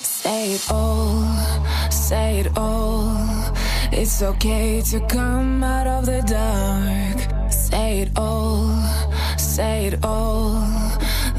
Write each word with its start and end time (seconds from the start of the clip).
Say 0.00 0.52
it 0.52 0.70
all, 0.70 1.24
say 1.90 2.40
it 2.40 2.56
all. 2.56 3.16
It's 3.90 4.22
okay 4.22 4.80
to 4.90 5.00
come 5.06 5.64
out 5.64 5.86
of 5.86 6.06
the 6.06 6.22
dark. 6.22 7.52
Say 7.52 8.00
it 8.02 8.10
all, 8.16 8.80
say 9.36 9.86
it 9.86 10.04
all. 10.04 10.62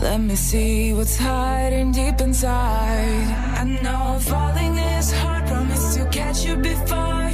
Let 0.02 0.20
me 0.20 0.36
see 0.36 0.94
what's 0.94 1.18
hiding 1.18 1.94
deep 1.94 2.20
inside. 2.20 3.28
I 3.58 3.64
know 3.82 4.20
falling 4.20 4.78
is 4.78 5.12
hard, 5.14 5.48
promise 5.48 5.96
to 5.96 6.06
catch 6.10 6.46
you 6.46 6.58
before. 6.58 7.29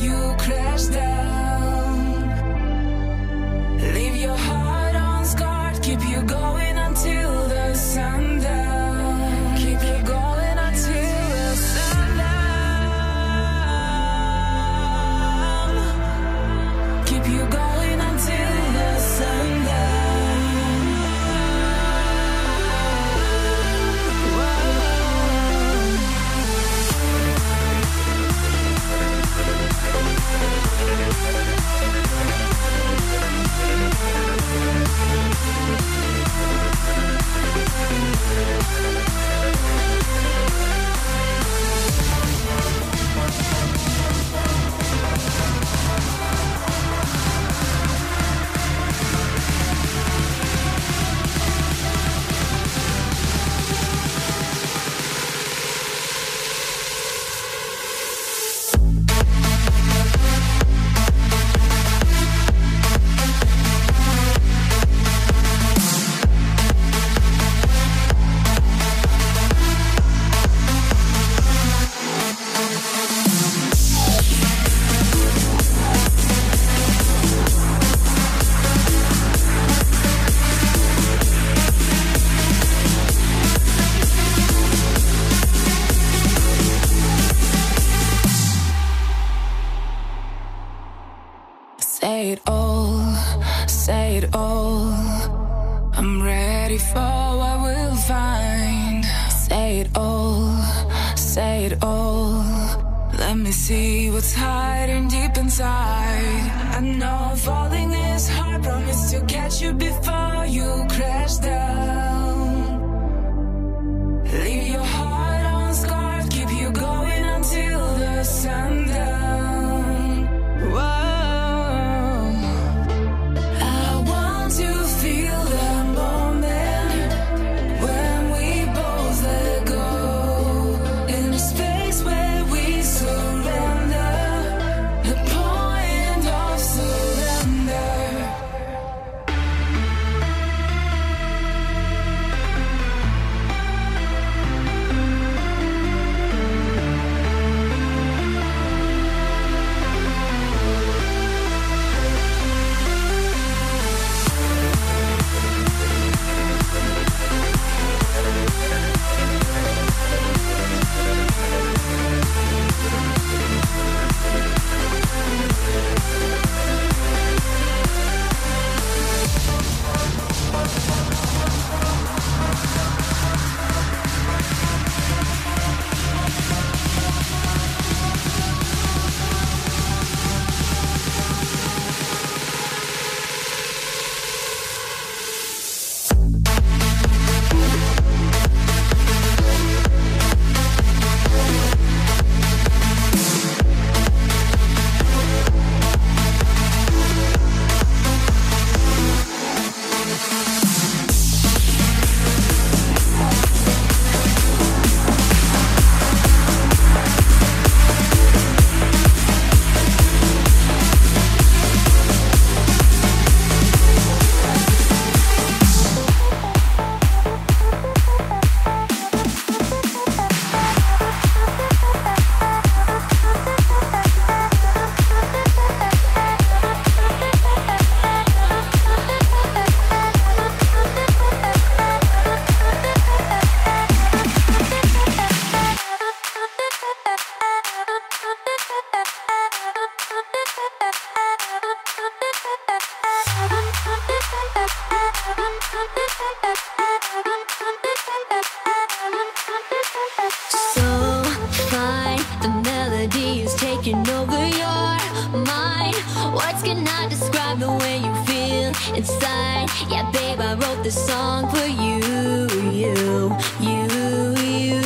the 260.85 260.91
song 260.91 261.49
for 261.49 261.65
you, 261.65 262.47
you, 262.69 263.35
you, 263.59 264.35
you. 264.37 264.81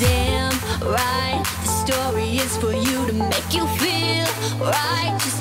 Damn 0.00 0.58
right, 0.80 1.42
the 1.62 1.68
story 1.68 2.38
is 2.38 2.56
for 2.56 2.72
you 2.72 3.06
to 3.08 3.12
make 3.12 3.52
you 3.52 3.66
feel 3.76 4.26
right. 4.58 5.31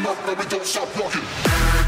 don't 0.00 0.34
we 0.38 0.44
don't 0.46 0.64
stop 0.64 0.88
walking 0.96 1.81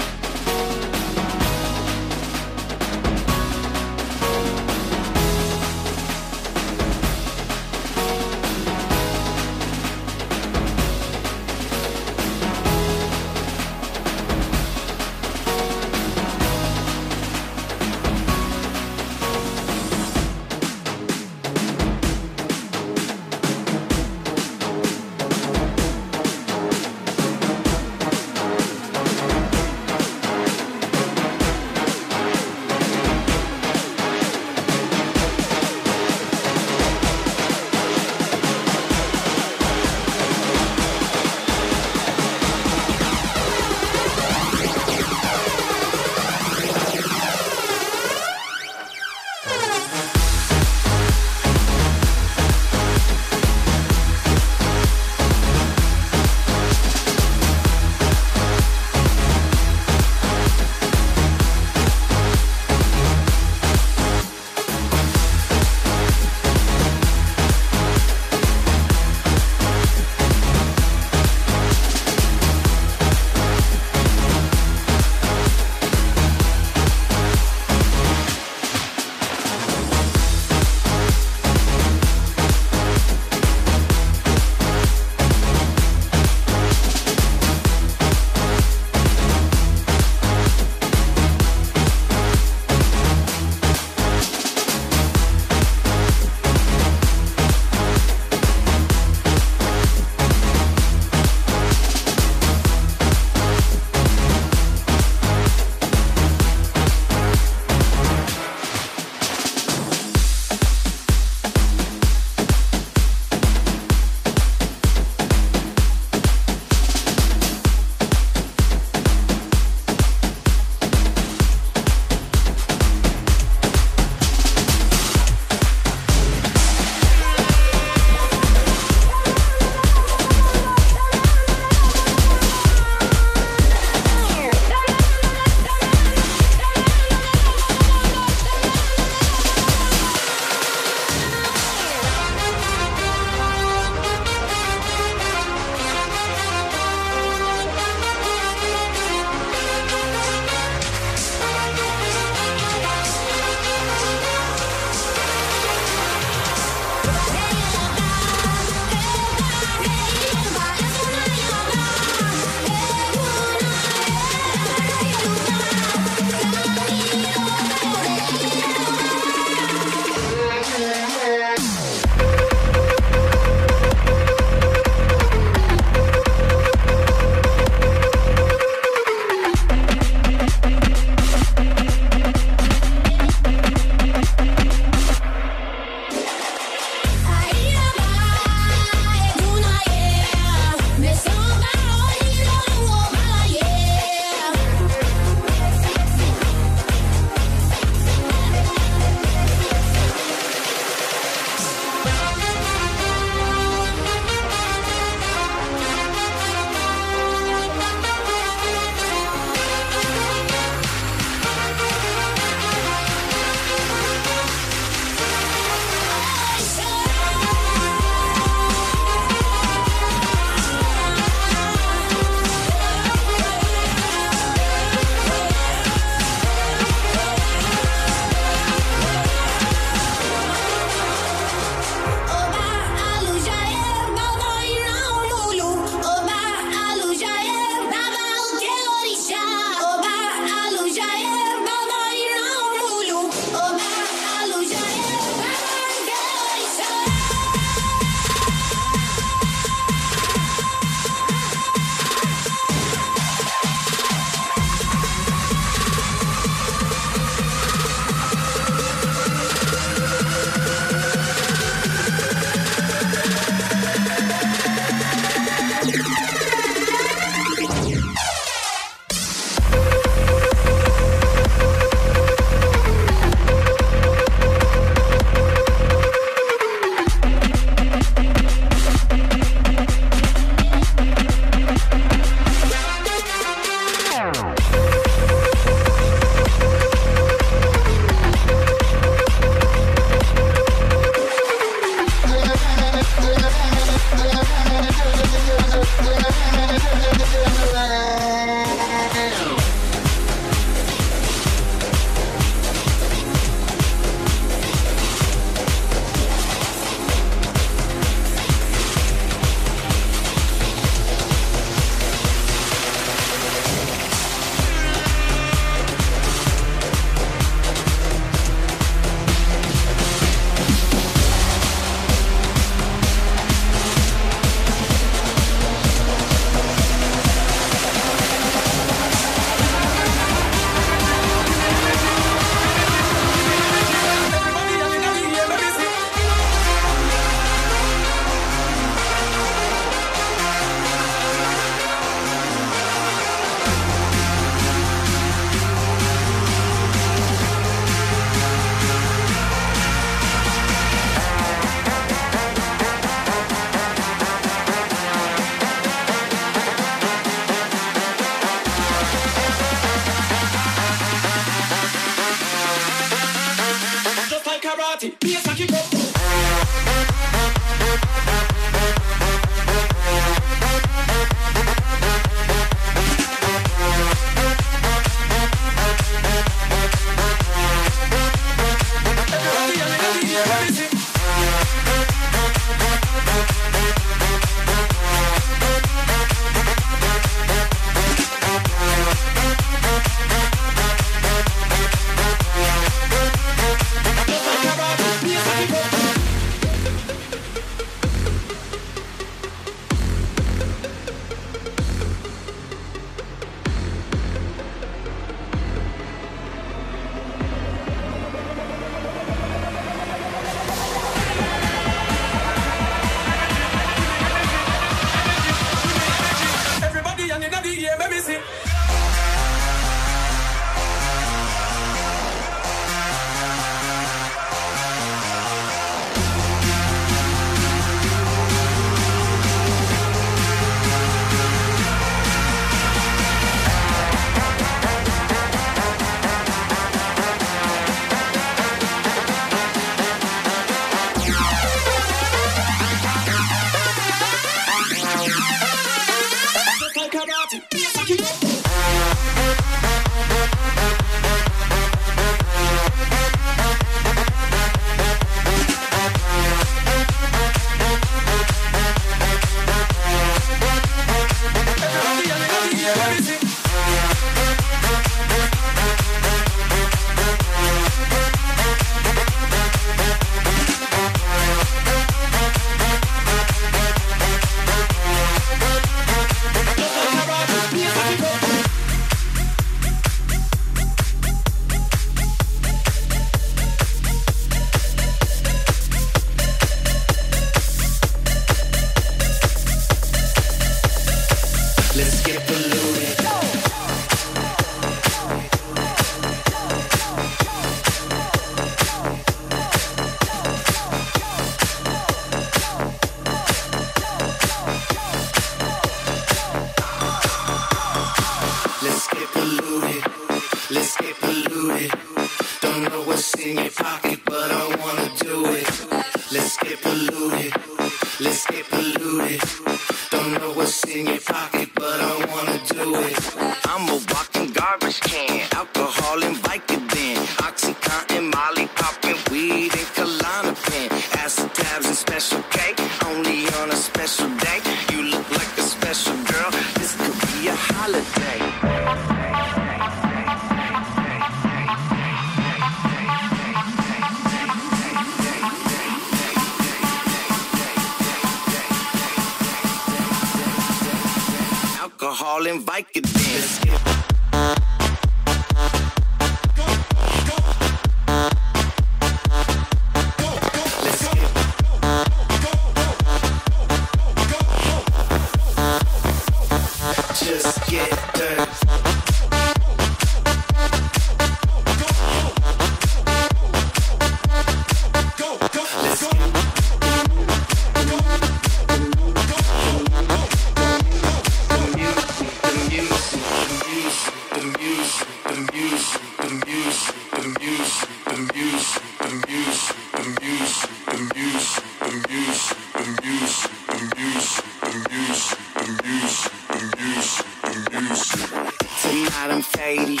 I'm 599.18 599.40
faded. 599.40 600.00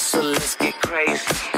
So 0.00 0.20
let's 0.20 0.56
get 0.56 0.74
crazy. 0.80 1.57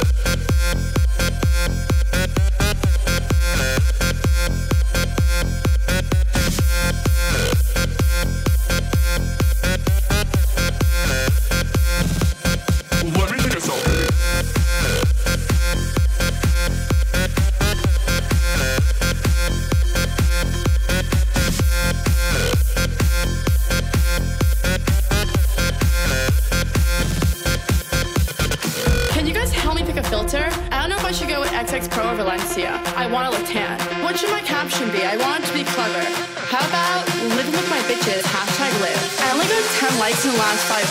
Nuance 40.23 40.63
5 40.65 40.90